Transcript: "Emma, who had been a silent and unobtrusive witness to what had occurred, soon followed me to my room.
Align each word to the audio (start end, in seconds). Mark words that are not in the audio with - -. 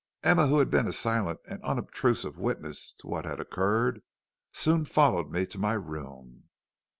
"Emma, 0.23 0.47
who 0.47 0.57
had 0.57 0.71
been 0.71 0.87
a 0.87 0.91
silent 0.91 1.39
and 1.45 1.61
unobtrusive 1.63 2.35
witness 2.39 2.91
to 2.93 3.05
what 3.05 3.23
had 3.23 3.39
occurred, 3.39 4.01
soon 4.51 4.83
followed 4.83 5.29
me 5.29 5.45
to 5.45 5.59
my 5.59 5.73
room. 5.73 6.45